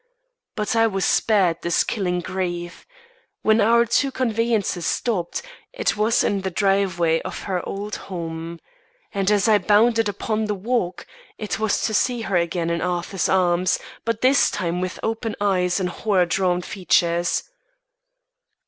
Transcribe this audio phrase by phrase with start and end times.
[0.55, 2.87] But I was spared this killing grief.
[3.43, 5.43] When our two conveyances stopped,
[5.73, 8.59] it was in the driveway of her old home;
[9.13, 11.05] and as I bounded upon the walk,
[11.37, 15.79] it was to see her again in Arthur's arms, but this time with open eyes
[15.79, 17.43] and horror drawn features.